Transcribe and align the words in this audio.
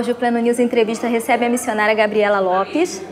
hoje 0.00 0.12
o 0.12 0.14
Plano 0.14 0.38
News 0.38 0.58
Entrevista 0.58 1.06
recebe 1.06 1.44
a 1.44 1.48
missionária 1.50 1.94
Gabriela 1.94 2.40
Lopes. 2.40 3.02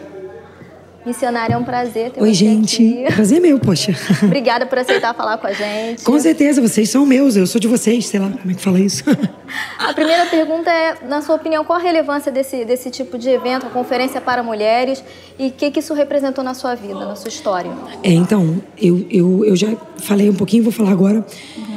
Missionária, 1.05 1.55
é 1.55 1.57
um 1.59 1.63
prazer 1.63 2.11
ter 2.11 2.23
Oi, 2.23 2.33
gente. 2.33 2.83
aqui. 2.83 3.15
Prazer 3.15 3.39
é 3.39 3.41
meu, 3.41 3.59
poxa. 3.59 3.95
Obrigada 4.25 4.65
por 4.65 4.79
aceitar 4.79 5.15
falar 5.15 5.37
com 5.37 5.47
a 5.47 5.53
gente. 5.53 6.03
Com 6.03 6.19
certeza, 6.19 6.63
vocês 6.63 6.89
são 6.89 7.05
meus, 7.05 7.37
eu 7.37 7.47
sou 7.47 7.61
de 7.61 7.69
vocês, 7.69 8.07
sei 8.07 8.19
lá 8.19 8.31
como 8.31 8.51
é 8.51 8.55
que 8.55 8.61
fala 8.61 8.81
isso. 8.81 9.05
A 9.79 9.93
primeira 9.93 10.25
pergunta 10.27 10.71
é, 10.71 10.97
na 11.07 11.21
sua 11.21 11.35
opinião, 11.35 11.63
qual 11.63 11.79
a 11.79 11.83
relevância 11.83 12.33
desse, 12.33 12.65
desse 12.65 12.91
tipo 12.91 13.19
de 13.19 13.29
evento, 13.31 13.67
a 13.67 13.71
conferência 13.71 14.21
para 14.21 14.43
mulheres, 14.43 15.03
e 15.39 15.49
o 15.49 15.51
que, 15.51 15.71
que 15.71 15.81
isso 15.81 15.95
representou 15.95 16.43
na 16.43 16.53
sua 16.53 16.75
vida, 16.75 16.95
na 16.95 17.17
sua 17.17 17.29
história? 17.29 17.71
É, 18.03 18.11
então, 18.11 18.63
eu, 18.81 19.07
eu, 19.11 19.45
eu 19.45 19.57
já 19.57 19.69
falei 19.99 20.29
um 20.29 20.35
pouquinho, 20.35 20.63
vou 20.63 20.73
falar 20.73 20.91
agora. 20.91 21.25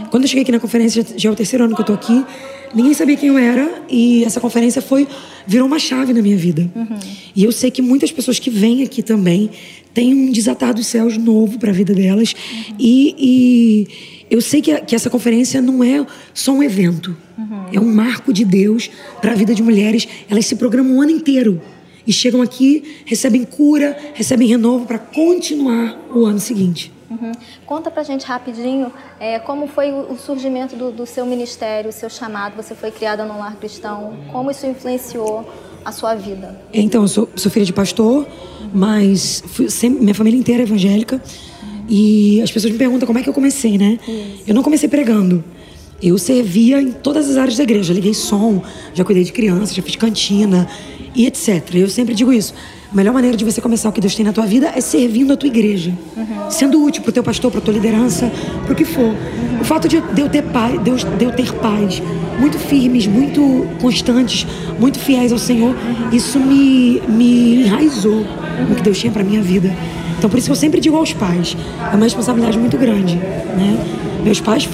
Quando 0.09 0.23
eu 0.23 0.27
cheguei 0.27 0.43
aqui 0.43 0.51
na 0.51 0.59
conferência, 0.59 1.05
já 1.15 1.29
é 1.29 1.31
o 1.31 1.35
terceiro 1.35 1.63
ano 1.63 1.75
que 1.75 1.81
eu 1.81 1.85
tô 1.85 1.93
aqui, 1.93 2.25
ninguém 2.73 2.93
sabia 2.93 3.15
quem 3.17 3.29
eu 3.29 3.37
era 3.37 3.83
e 3.89 4.23
essa 4.23 4.39
conferência 4.39 4.81
foi 4.81 5.07
virou 5.47 5.67
uma 5.67 5.79
chave 5.79 6.13
na 6.13 6.21
minha 6.21 6.37
vida. 6.37 6.69
E 7.35 7.43
eu 7.43 7.51
sei 7.51 7.69
que 7.71 7.81
muitas 7.81 8.11
pessoas 8.11 8.39
que 8.39 8.49
vêm 8.49 8.83
aqui 8.83 9.01
também 9.01 9.49
têm 9.93 10.13
um 10.13 10.31
desatar 10.31 10.73
dos 10.73 10.87
céus 10.87 11.17
novo 11.17 11.57
para 11.59 11.71
a 11.71 11.73
vida 11.73 11.93
delas. 11.93 12.33
E, 12.79 13.15
e 13.17 13.87
eu 14.29 14.39
sei 14.41 14.61
que, 14.61 14.71
a- 14.71 14.79
que 14.81 14.95
essa 14.95 15.09
conferência 15.09 15.61
não 15.61 15.83
é 15.83 16.05
só 16.33 16.51
um 16.53 16.63
evento, 16.63 17.15
é 17.73 17.79
um 17.79 17.91
marco 17.93 18.31
de 18.31 18.45
Deus 18.45 18.89
para 19.21 19.31
a 19.31 19.35
vida 19.35 19.53
de 19.53 19.61
mulheres. 19.63 20.07
Elas 20.29 20.45
se 20.45 20.55
programam 20.55 20.97
o 20.97 21.01
ano 21.01 21.11
inteiro. 21.11 21.61
E 22.05 22.11
chegam 22.13 22.41
aqui, 22.41 22.83
recebem 23.05 23.43
cura, 23.43 23.95
recebem 24.13 24.47
renovo 24.47 24.85
para 24.85 24.97
continuar 24.97 25.99
o 26.13 26.25
ano 26.25 26.39
seguinte. 26.39 26.91
Uhum. 27.11 27.31
Conta 27.65 27.91
pra 27.91 28.03
gente 28.03 28.25
rapidinho 28.25 28.91
é, 29.19 29.37
como 29.37 29.67
foi 29.67 29.91
o, 29.91 30.15
surgimento 30.17 30.77
do, 30.77 30.91
do 30.91 31.05
seu 31.05 31.25
ministério, 31.25 31.89
o 31.89 31.93
seu 31.93 32.09
chamado. 32.09 32.55
Você 32.55 32.73
foi 32.73 32.89
criada 32.89 33.25
num 33.25 33.37
lar 33.37 33.57
cristão. 33.57 34.13
Como 34.31 34.49
isso 34.49 34.65
influenciou 34.65 35.45
a 35.83 35.91
sua 35.91 36.15
vida? 36.15 36.59
Então, 36.73 37.01
eu 37.01 37.07
sou, 37.09 37.27
sou 37.35 37.51
filha 37.51 37.65
de 37.65 37.73
pastor, 37.73 38.25
mas 38.73 39.43
fui 39.47 39.69
sempre- 39.69 40.01
minha 40.01 40.15
família 40.15 40.39
inteira 40.39 40.63
é 40.63 40.65
evangélica. 40.65 41.21
E 41.89 42.41
as 42.41 42.49
pessoas 42.49 42.71
me 42.71 42.79
perguntam 42.79 43.05
como 43.05 43.19
é 43.19 43.23
que 43.23 43.27
eu 43.27 43.33
comecei, 43.33 43.77
né? 43.77 43.99
Eu 44.47 44.55
não 44.55 44.63
comecei 44.63 44.87
pregando. 44.87 45.43
Eu 46.01 46.17
servia 46.17 46.81
em 46.81 46.91
todas 46.91 47.29
as 47.29 47.35
áreas 47.35 47.57
da 47.57 47.63
igreja. 47.63 47.93
Liguei 47.93 48.13
som, 48.13 48.63
já 48.93 49.03
cuidei 49.03 49.25
de 49.25 49.33
criança, 49.33 49.73
já 49.73 49.81
fiz 49.83 49.97
cantina 49.97 50.67
e 51.13 51.27
etc. 51.27 51.75
Eu 51.75 51.89
sempre 51.89 52.15
digo 52.15 52.31
isso. 52.31 52.53
A 52.91 52.95
melhor 52.95 53.13
maneira 53.13 53.37
de 53.37 53.45
você 53.45 53.61
começar 53.61 53.87
o 53.87 53.91
que 53.93 54.01
Deus 54.01 54.13
tem 54.13 54.25
na 54.25 54.33
tua 54.33 54.45
vida 54.45 54.69
é 54.75 54.81
servindo 54.81 55.31
a 55.31 55.37
tua 55.37 55.47
igreja. 55.47 55.93
Sendo 56.49 56.83
útil 56.83 57.01
pro 57.01 57.11
teu 57.13 57.23
pastor, 57.23 57.49
pra 57.49 57.61
tua 57.61 57.73
liderança, 57.73 58.29
pro 58.65 58.75
que 58.75 58.83
for. 58.83 59.15
O 59.61 59.63
fato 59.63 59.87
de 59.87 59.95
eu 59.95 60.27
ter 60.27 60.41
pai, 60.43 60.77
Deus, 60.77 61.05
de 61.05 61.23
eu 61.23 61.31
ter 61.31 61.53
pais 61.53 62.03
muito 62.37 62.59
firmes, 62.59 63.07
muito 63.07 63.65
constantes, 63.79 64.45
muito 64.77 64.99
fiéis 64.99 65.31
ao 65.31 65.39
Senhor, 65.39 65.73
isso 66.11 66.37
me, 66.37 67.01
me 67.07 67.63
enraizou 67.63 68.25
no 68.67 68.75
que 68.75 68.81
Deus 68.81 68.99
tinha 68.99 69.13
pra 69.13 69.23
minha 69.23 69.41
vida. 69.41 69.73
Então 70.17 70.29
por 70.29 70.37
isso 70.37 70.47
que 70.47 70.51
eu 70.51 70.55
sempre 70.57 70.81
digo 70.81 70.97
aos 70.97 71.13
pais, 71.13 71.55
é 71.93 71.95
uma 71.95 72.03
responsabilidade 72.03 72.59
muito 72.59 72.77
grande, 72.77 73.15
né? 73.15 73.77
Meus 74.21 74.41
pais 74.41 74.67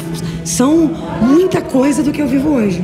são 0.43 0.89
muita 1.21 1.61
coisa 1.61 2.01
do 2.01 2.11
que 2.11 2.21
eu 2.21 2.27
vivo 2.27 2.49
hoje. 2.49 2.83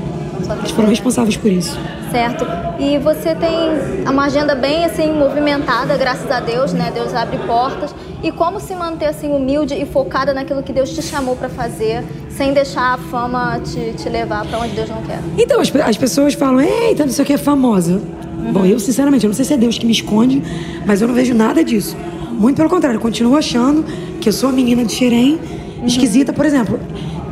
Eles 0.60 0.72
foram 0.72 0.90
responsáveis 0.90 1.38
por 1.38 1.52
isso. 1.52 1.78
Certo. 2.12 2.46
E 2.80 2.98
você 3.00 3.34
tem 3.36 4.08
uma 4.10 4.26
agenda 4.26 4.54
bem 4.56 4.86
assim 4.86 5.12
movimentada, 5.12 5.96
graças 5.98 6.30
a 6.30 6.40
Deus, 6.40 6.74
né? 6.74 6.92
Deus 6.94 7.14
abre 7.14 7.38
portas. 7.40 7.94
E 8.22 8.32
como 8.32 8.60
se 8.60 8.74
manter 8.74 9.08
assim 9.08 9.30
humilde 9.30 9.74
e 9.74 9.86
focada 9.86 10.34
naquilo 10.34 10.64
que 10.64 10.72
Deus 10.72 10.92
te 10.92 11.02
chamou 11.02 11.36
para 11.36 11.50
fazer, 11.50 12.04
sem 12.30 12.54
deixar 12.54 12.94
a 12.94 12.98
fama 12.98 13.60
te, 13.60 13.94
te 13.94 14.08
levar 14.08 14.46
para 14.46 14.60
onde 14.60 14.76
Deus 14.76 14.90
não 14.90 15.02
quer? 15.02 15.20
Então, 15.38 15.60
as, 15.60 15.76
as 15.76 15.98
pessoas 15.98 16.34
falam, 16.34 16.62
eita, 16.62 17.04
o 17.04 17.26
que, 17.26 17.34
é 17.34 17.38
famosa. 17.38 18.02
Bom, 18.52 18.66
eu, 18.66 18.80
sinceramente, 18.80 19.26
eu 19.26 19.30
não 19.30 19.36
sei 19.36 19.46
se 19.46 19.54
é 19.54 19.58
Deus 19.58 19.78
que 19.78 19.86
me 19.86 19.92
esconde, 19.92 20.42
mas 20.86 21.02
eu 21.02 21.08
não 21.08 21.16
vejo 21.16 21.34
nada 21.34 21.64
disso. 21.64 21.98
Muito 22.32 22.58
pelo 22.58 22.70
contrário, 22.70 22.98
eu 22.98 23.02
continuo 23.02 23.36
achando 23.36 23.84
que 24.20 24.30
eu 24.30 24.34
sou 24.34 24.50
a 24.50 24.52
menina 24.52 24.86
de 24.86 24.94
Xerém, 24.94 25.40
esquisita. 25.86 26.32
Por 26.32 26.46
exemplo, 26.46 26.80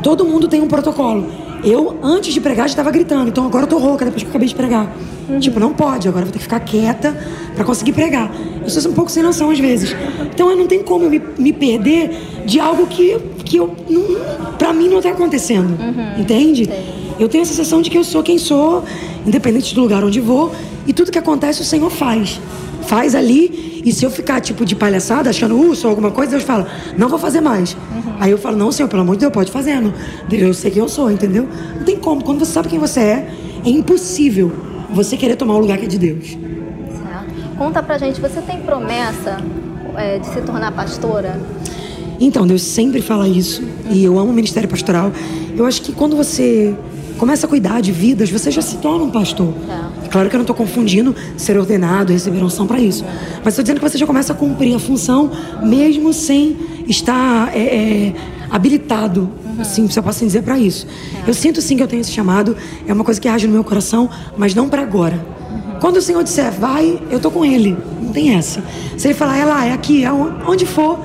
todo 0.03 0.26
mundo 0.26 0.47
tem 0.47 0.62
um 0.62 0.68
protocolo. 0.68 1.41
Eu, 1.64 2.00
antes 2.02 2.34
de 2.34 2.42
pregar, 2.42 2.68
já 2.68 2.74
estava 2.74 2.92
gritando, 2.92 3.30
então 3.30 3.46
agora 3.46 3.66
eu 3.66 3.70
tô 3.70 3.78
rouca 3.78 4.04
depois 4.06 4.24
que 4.24 4.28
eu 4.28 4.32
acabei 4.32 4.48
de 4.48 4.56
pregar. 4.56 4.92
Tipo, 5.40 5.60
não 5.60 5.74
pode, 5.74 6.08
agora 6.08 6.24
eu 6.24 6.28
vou 6.28 6.34
ter 6.34 6.40
que 6.40 6.44
ficar 6.44 6.60
quieta 6.60 7.16
pra 7.56 7.64
conseguir 7.64 7.94
pregar. 7.94 8.32
Eu 8.64 8.70
sou 8.70 8.92
um 8.92 8.96
pouco 8.96 9.12
sem 9.12 9.24
noção 9.24 9.50
às 9.50 9.60
vezes. 9.60 9.96
Então 10.34 10.50
eu 10.50 10.58
não 10.58 10.68
tenho 10.68 10.84
como 10.84 11.06
eu 11.06 11.10
me, 11.10 11.22
me 11.38 11.54
perder 11.54 12.44
de 12.46 12.60
algo 12.60 12.88
que, 12.88 13.18
que 13.46 13.58
eu, 13.58 13.76
não, 13.90 14.54
pra 14.58 14.74
mim 14.74 14.90
não 14.90 15.02
tá 15.02 15.12
acontecendo. 15.12 15.78
Entende? 16.18 16.70
Eu 17.20 17.30
tenho 17.30 17.44
a 17.44 17.46
sensação 17.46 17.82
de 17.82 17.90
que 17.90 17.98
eu 17.98 18.04
sou 18.04 18.24
quem 18.24 18.38
sou, 18.38 18.84
independente 19.26 19.76
do 19.76 19.82
lugar 19.82 20.04
onde 20.04 20.20
vou, 20.20 20.52
e 20.88 20.94
tudo 20.94 21.12
que 21.12 21.20
acontece 21.20 21.62
o 21.62 21.66
Senhor 21.66 21.90
faz. 21.90 22.42
Faz 22.91 23.16
ali, 23.16 23.81
e 23.85 23.94
se 23.94 24.03
eu 24.06 24.12
ficar 24.12 24.41
tipo 24.41 24.66
de 24.66 24.75
palhaçada, 24.75 25.29
achando, 25.29 25.57
uh, 25.57 25.74
sou 25.74 25.90
alguma 25.90 26.12
coisa, 26.12 26.31
Deus 26.31 26.44
fala, 26.44 26.68
não 26.97 27.07
vou 27.07 27.18
fazer 27.18 27.40
mais. 27.40 27.78
Aí 28.19 28.31
eu 28.31 28.38
falo, 28.38 28.57
não, 28.57 28.69
Senhor, 28.69 28.90
pelo 28.90 29.03
amor 29.03 29.16
de 29.16 29.22
Deus, 29.22 29.31
pode 29.31 29.50
fazendo. 29.50 29.94
Eu 30.29 30.53
sei 30.53 30.72
quem 30.72 30.81
eu 30.81 30.90
sou, 30.90 31.09
entendeu? 31.09 31.47
Não 31.78 31.85
tem 31.85 31.96
como. 31.96 32.22
Quando 32.22 32.40
você 32.40 32.52
sabe 32.52 32.68
quem 32.68 32.78
você 32.78 33.00
é, 33.00 33.31
é 33.66 33.69
impossível 33.69 34.52
você 34.90 35.16
querer 35.16 35.38
tomar 35.38 35.53
o 35.53 35.59
lugar 35.59 35.78
que 35.78 35.85
é 35.85 35.88
de 35.88 35.97
Deus. 35.97 36.31
Certo. 36.31 37.57
Conta 37.57 37.81
pra 37.81 37.97
gente, 37.97 38.19
você 38.19 38.41
tem 38.41 38.59
promessa 38.59 39.38
é, 39.96 40.19
de 40.19 40.28
se 40.28 40.41
tornar 40.41 40.73
pastora? 40.73 41.40
Então, 42.19 42.46
Deus 42.46 42.62
sempre 42.62 43.02
fala 43.02 43.25
isso, 43.25 43.63
e 43.90 44.03
eu 44.03 44.19
amo 44.19 44.31
o 44.31 44.34
ministério 44.34 44.68
pastoral. 44.68 45.13
Eu 45.56 45.66
acho 45.66 45.81
que 45.81 45.94
quando 45.94 46.18
você 46.18 46.75
começa 47.22 47.46
a 47.46 47.50
cuidar 47.50 47.82
de 47.82 47.92
vidas, 47.92 48.32
você 48.32 48.50
já 48.50 48.64
se 48.64 48.78
torna 48.78 49.04
um 49.04 49.12
pastor. 49.12 49.54
É. 49.70 50.08
Claro 50.08 50.28
que 50.28 50.36
eu 50.36 50.40
não 50.40 50.44
estou 50.44 50.56
confundindo 50.56 51.16
ser 51.38 51.56
ordenado, 51.56 52.12
receber 52.12 52.44
unção 52.44 52.66
para 52.66 52.80
isso. 52.80 53.06
Mas 53.46 53.54
estou 53.54 53.62
dizendo 53.62 53.80
que 53.80 53.88
você 53.88 53.96
já 53.96 54.08
começa 54.08 54.34
a 54.34 54.36
cumprir 54.36 54.76
a 54.76 54.80
função, 54.80 55.30
mesmo 55.62 56.14
sem 56.14 56.58
estar 56.88 57.56
é, 57.56 57.59
é, 57.59 58.14
habilitado, 58.50 59.30
assim, 59.59 59.88
se 59.88 60.00
eu 60.00 60.02
posso 60.02 60.26
dizer, 60.26 60.42
para 60.42 60.58
isso. 60.58 60.88
Eu 61.28 61.36
sinto 61.36 61.62
sim 61.62 61.78
que 61.78 61.84
eu 61.84 61.88
tenho 61.88 62.02
esse 62.02 62.12
chamado, 62.12 62.58
é 62.88 62.92
uma 62.92 63.04
coisa 63.04 63.22
que 63.22 63.28
age 63.28 63.46
no 63.46 63.53
meu 63.53 63.64
coração, 63.64 64.09
mas 64.36 64.56
não 64.56 64.68
para 64.68 64.82
agora. 64.82 65.24
Quando 65.80 65.98
o 65.98 66.02
Senhor 66.02 66.24
disser, 66.24 66.52
vai, 66.52 67.00
eu 67.12 67.20
tô 67.20 67.30
com 67.30 67.46
Ele. 67.46 67.78
Não 68.02 68.12
tem 68.12 68.34
essa. 68.34 68.64
Se 68.98 69.09
Ele 69.09 69.14
falar, 69.14 69.38
é 69.38 69.46
lá, 69.46 69.64
é 69.68 69.74
aqui, 69.74 70.03
é 70.03 70.12
onde 70.12 70.66
for, 70.66 71.00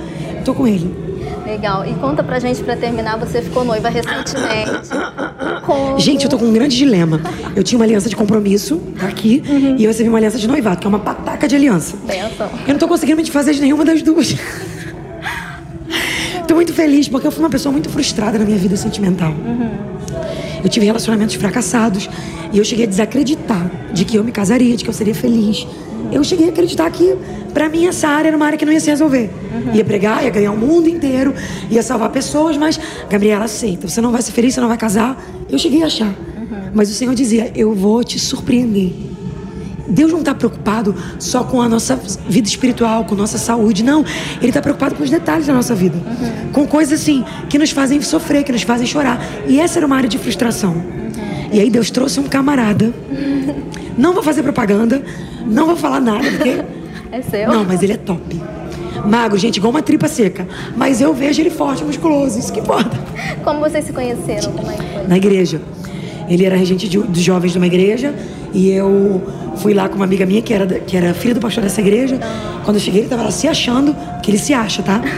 tô 0.47 0.55
com 0.55 0.67
Ele. 0.67 1.07
Legal. 1.47 1.87
E 1.87 1.95
conta 1.95 2.25
pra 2.25 2.39
gente, 2.41 2.63
pra 2.65 2.77
terminar, 2.77 3.19
você 3.19 3.41
ficou 3.41 3.65
noiva 3.65 3.89
recentemente. 3.89 4.91
Como... 5.67 5.99
Gente, 5.99 6.25
eu 6.25 6.31
tô 6.31 6.39
com 6.39 6.45
um 6.45 6.53
grande 6.53 6.77
dilema. 6.77 7.21
Eu 7.55 7.65
tinha 7.65 7.77
uma 7.77 7.85
aliança 7.85 8.09
de 8.09 8.15
compromisso 8.15 8.81
tá 8.99 9.09
aqui 9.09 9.43
e 9.77 9.85
eu 9.85 9.91
recebi 9.91 10.09
uma 10.09 10.19
aliança 10.19 10.39
de 10.39 10.47
noivado, 10.47 10.81
que 10.81 10.87
é 10.87 10.89
uma 10.89 11.01
pataca 11.01 11.49
de 11.49 11.57
aliança. 11.57 11.97
Benção. 12.07 12.49
Eu 12.67 12.73
não 12.73 12.79
tô 12.79 12.87
conseguindo 12.87 13.17
me 13.17 13.25
desfazer 13.25 13.53
de 13.53 13.61
nenhuma 13.61 13.85
das 13.85 14.01
duas. 14.01 14.35
tô 16.47 16.55
muito 16.55 16.73
feliz 16.73 17.09
porque 17.09 17.27
eu 17.27 17.33
fui 17.33 17.43
uma 17.43 17.51
pessoa 17.51 17.73
muito 17.73 17.91
frustrada 17.91 18.39
na 18.39 18.45
minha 18.45 18.59
vida 18.59 18.77
sentimental. 18.77 19.35
Eu 20.63 20.69
tive 20.69 20.87
relacionamentos 20.87 21.35
fracassados 21.35 22.09
e 22.53 22.59
eu 22.59 22.65
cheguei 22.65 22.85
a 22.85 22.89
desacreditar 22.89 23.71
de 23.93 24.05
que 24.05 24.17
eu 24.17 24.25
me 24.25 24.33
casaria, 24.33 24.77
de 24.77 24.85
que 24.85 24.91
eu 24.91 24.95
seria 24.95 25.15
feliz. 25.15 25.67
Eu 26.13 26.23
cheguei 26.23 26.47
a 26.47 26.51
acreditar 26.51 26.89
que, 26.91 27.17
pra 27.53 27.69
mim, 27.69 27.87
essa 27.87 28.09
área 28.09 28.29
era 28.29 28.37
uma 28.37 28.47
área 28.47 28.59
que 28.59 28.65
não 28.65 28.73
ia 28.73 28.81
se 28.81 28.91
resolver. 28.91 29.31
Ia 29.75 29.85
pregar, 29.85 30.23
ia 30.25 30.31
ganhar 30.31 30.53
o 30.53 30.57
mundo 30.57 30.89
inteiro, 30.89 31.35
ia 31.71 31.83
salvar 31.83 32.11
pessoas, 32.11 32.57
mas, 32.57 32.79
Gabriela, 33.11 33.45
aceita. 33.45 33.89
Você 33.89 34.01
não 34.01 34.13
vai 34.13 34.23
ser 34.23 34.33
feliz, 34.33 34.55
você 34.55 34.61
não 34.61 34.69
vai 34.69 34.79
casar. 34.79 35.21
Eu 35.51 35.59
cheguei 35.59 35.83
a 35.83 35.87
achar. 35.87 36.15
Mas 36.73 36.91
o 36.91 36.95
Senhor 36.95 37.15
dizia: 37.15 37.51
Eu 37.55 37.75
vou 37.75 38.05
te 38.05 38.19
surpreender. 38.19 38.93
Deus 39.89 40.11
não 40.13 40.21
está 40.21 40.35
preocupado 40.35 40.95
só 41.19 41.45
com 41.45 41.61
a 41.63 41.69
nossa 41.69 41.97
vida 42.29 42.49
espiritual, 42.49 43.05
com 43.05 43.15
nossa 43.15 43.39
saúde, 43.39 43.83
não. 43.85 44.05
Ele 44.41 44.49
está 44.49 44.61
preocupado 44.61 44.95
com 44.95 45.03
os 45.03 45.11
detalhes 45.11 45.47
da 45.47 45.53
nossa 45.55 45.75
vida. 45.75 45.97
Com 46.53 46.67
coisas 46.67 47.01
assim 47.01 47.25
que 47.49 47.59
nos 47.59 47.71
fazem 47.71 48.01
sofrer, 48.03 48.43
que 48.45 48.53
nos 48.53 48.63
fazem 48.63 48.87
chorar. 48.87 49.21
E 49.47 49.61
essa 49.61 49.79
era 49.79 49.87
uma 49.87 49.97
área 49.97 50.09
de 50.09 50.19
frustração. 50.19 50.75
E 51.53 51.61
aí 51.61 51.71
Deus 51.71 51.91
trouxe 51.91 52.19
um 52.21 52.25
camarada. 52.25 52.93
Não 53.97 54.13
vou 54.13 54.23
fazer 54.23 54.43
propaganda, 54.43 55.03
não 55.47 55.65
vou 55.69 55.77
falar 55.77 56.01
nada, 56.01 56.29
porque. 56.31 56.63
É 57.11 57.23
seu? 57.23 57.49
Não, 57.49 57.65
mas 57.65 57.83
ele 57.83 57.93
é 57.95 57.97
top. 57.97 58.21
Magro, 59.07 59.39
gente, 59.39 59.57
igual 59.59 59.71
uma 59.71 59.81
tripa 59.81 60.07
seca. 60.09 60.47
Mas 60.77 61.01
eu 61.01 61.15
vejo 61.15 61.41
ele 61.41 61.49
forte, 61.51 61.83
musculoso, 61.85 62.39
isso 62.39 62.53
que 62.53 62.61
importa. 62.61 62.91
Como 63.45 63.61
vocês 63.61 63.85
se 63.87 63.93
conheceram? 63.93 64.53
Como 64.53 64.71
é? 64.71 64.77
Na 65.09 65.17
igreja. 65.17 65.63
Ele 66.29 66.45
era 66.45 66.57
regente 66.57 66.89
de- 66.89 66.99
dos 66.99 67.23
jovens 67.23 67.53
de 67.53 67.59
uma 67.59 67.67
igreja 67.69 68.13
e 68.53 68.69
eu 68.71 69.23
fui 69.57 69.75
lá 69.75 69.89
com 69.89 69.97
uma 69.97 70.05
amiga 70.05 70.25
minha 70.27 70.43
que 70.43 70.53
era, 70.55 70.67
que 70.67 70.97
era 70.97 71.13
filha 71.15 71.35
do 71.35 71.41
pastor 71.41 71.63
dessa 71.63 71.81
igreja. 71.81 72.19
Quando 72.65 72.77
eu 72.77 72.81
cheguei, 72.81 73.03
ele 73.03 73.09
tava 73.09 73.23
lá 73.23 73.31
se 73.31 73.47
achando, 73.49 73.95
que 74.23 74.31
ele 74.31 74.39
se 74.39 74.53
acha, 74.55 74.83
tá? 74.83 75.01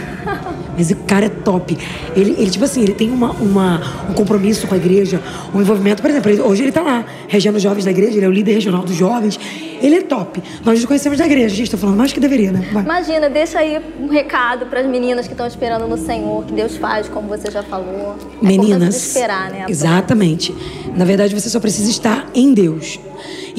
Mas 0.77 0.93
o 0.93 0.97
cara 0.97 1.27
é 1.27 1.29
top. 1.29 1.77
Ele, 2.15 2.37
ele 2.39 2.51
tipo 2.51 2.65
assim, 2.65 2.83
ele 2.83 2.93
tem 2.95 3.11
uma, 3.11 3.33
uma, 3.33 3.83
um 4.09 4.15
compromisso 4.15 4.65
com 4.69 4.75
a 4.75 4.77
igreja, 4.77 5.21
um 5.53 5.61
envolvimento. 5.61 6.01
Por 6.01 6.09
exemplo, 6.09 6.31
ele- 6.31 6.41
hoje 6.41 6.63
ele 6.63 6.71
tá 6.71 6.83
lá, 6.83 7.05
regendo 7.27 7.57
os 7.57 7.63
jovens 7.65 7.85
da 7.85 7.91
igreja, 7.91 8.17
ele 8.17 8.25
é 8.25 8.29
o 8.29 8.33
líder 8.33 8.53
regional 8.53 8.85
dos 8.85 8.95
jovens. 8.95 9.41
Ele 9.83 9.97
é 9.97 10.03
top. 10.03 10.41
Nós 10.65 10.77
nos 10.79 10.85
conhecemos 10.87 11.19
da 11.19 11.27
igreja, 11.27 11.53
gente, 11.53 11.69
tô 11.69 11.77
falando 11.77 11.97
mais 11.97 12.13
que 12.13 12.21
deveria, 12.21 12.53
né? 12.53 12.65
Vai. 12.73 12.85
Imagina, 12.85 13.29
deixa 13.29 13.59
aí 13.59 13.81
um 14.01 14.07
recado 14.07 14.67
para 14.67 14.79
as 14.81 14.87
meninas 14.87 15.27
que 15.27 15.33
estão 15.33 15.49
esperando 15.49 15.89
no 15.89 15.99
Senhor, 15.99 16.45
que 16.45 16.53
Deus 16.53 16.77
faz, 16.77 17.09
como 17.09 17.27
você 17.27 17.51
já 17.51 17.65
falou. 17.65 18.17
É 18.41 18.47
Meninas. 18.47 18.95
esperar, 18.95 19.51
né? 19.51 19.65
Exatamente. 19.69 20.55
Na 20.97 21.05
verdade, 21.05 21.35
você 21.35 21.49
só 21.51 21.59
precisa 21.59 21.91
estar 21.91 22.29
em 22.33 22.55
Deus. 22.55 23.01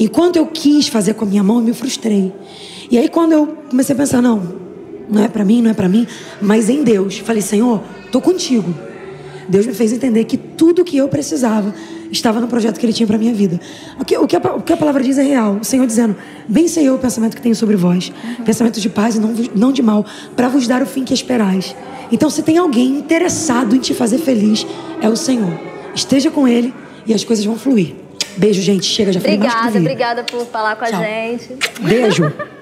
Enquanto 0.00 0.36
eu 0.36 0.46
quis 0.46 0.88
fazer 0.88 1.12
com 1.12 1.26
a 1.26 1.28
minha 1.28 1.42
mão, 1.42 1.58
eu 1.58 1.62
me 1.62 1.74
frustrei. 1.74 2.32
E 2.90 2.96
aí, 2.96 3.06
quando 3.06 3.32
eu 3.32 3.46
comecei 3.68 3.94
a 3.94 3.98
pensar, 3.98 4.22
não, 4.22 4.42
não 5.10 5.22
é 5.22 5.28
para 5.28 5.44
mim, 5.44 5.60
não 5.60 5.70
é 5.70 5.74
para 5.74 5.90
mim, 5.90 6.06
mas 6.40 6.70
em 6.70 6.82
Deus, 6.82 7.18
falei, 7.18 7.42
Senhor, 7.42 7.82
tô 8.10 8.18
contigo. 8.18 8.74
Deus 9.46 9.66
me 9.66 9.74
fez 9.74 9.92
entender 9.92 10.24
que 10.24 10.38
tudo 10.38 10.84
que 10.84 10.96
eu 10.96 11.06
precisava 11.06 11.74
estava 12.10 12.40
no 12.40 12.48
projeto 12.48 12.80
que 12.80 12.86
Ele 12.86 12.94
tinha 12.94 13.06
para 13.06 13.18
minha 13.18 13.34
vida. 13.34 13.60
O 14.00 14.04
que, 14.04 14.16
o, 14.16 14.26
que 14.26 14.36
a, 14.36 14.38
o 14.38 14.62
que 14.62 14.72
a 14.72 14.76
palavra 14.76 15.02
diz 15.02 15.18
é 15.18 15.22
real. 15.22 15.58
O 15.60 15.64
Senhor 15.64 15.86
dizendo: 15.86 16.16
Bem 16.48 16.66
sei 16.66 16.88
eu 16.88 16.94
o 16.94 16.98
pensamento 16.98 17.36
que 17.36 17.42
tenho 17.42 17.54
sobre 17.54 17.76
vós, 17.76 18.10
pensamento 18.42 18.80
de 18.80 18.88
paz 18.88 19.16
e 19.16 19.20
não, 19.20 19.34
não 19.54 19.70
de 19.70 19.82
mal, 19.82 20.06
para 20.34 20.48
vos 20.48 20.66
dar 20.66 20.80
o 20.80 20.86
fim 20.86 21.04
que 21.04 21.12
esperais. 21.12 21.76
Então, 22.10 22.30
se 22.30 22.42
tem 22.42 22.56
alguém 22.56 22.96
interessado 22.96 23.76
em 23.76 23.78
te 23.80 23.92
fazer 23.92 24.16
feliz, 24.16 24.66
é 25.02 25.10
o 25.10 25.16
Senhor. 25.16 25.60
Esteja 25.94 26.30
com 26.30 26.48
Ele 26.48 26.72
e 27.06 27.12
as 27.12 27.22
coisas 27.22 27.44
vão 27.44 27.56
fluir. 27.58 27.99
Beijo, 28.36 28.62
gente. 28.62 28.86
Chega, 28.86 29.12
já 29.12 29.20
falei 29.20 29.36
Obrigada, 29.36 29.78
obrigada 29.78 30.24
por 30.24 30.46
falar 30.46 30.76
com 30.76 30.84
a 30.84 30.88
Tchau. 30.88 31.00
gente. 31.02 31.56
Beijo. 31.80 32.32